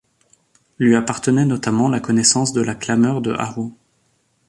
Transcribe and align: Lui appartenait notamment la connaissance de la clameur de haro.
Lui 0.79 0.95
appartenait 0.95 1.45
notamment 1.45 1.87
la 1.87 1.99
connaissance 1.99 2.53
de 2.53 2.61
la 2.61 2.73
clameur 2.73 3.21
de 3.21 3.33
haro. 3.33 3.71